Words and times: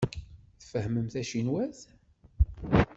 Tfehhmem 0.61 1.07
tacinwat? 1.13 1.79